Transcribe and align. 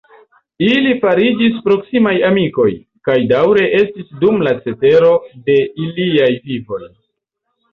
Ili 0.67 0.93
fariĝis 1.01 1.59
proksimaj 1.67 2.13
amikoj, 2.31 2.67
kaj 3.09 3.17
daŭre 3.33 3.67
estis 3.83 4.09
dum 4.25 4.41
la 4.49 4.55
cetero 4.65 5.13
de 5.51 5.59
iliaj 5.85 6.33
vivoj. 6.49 6.83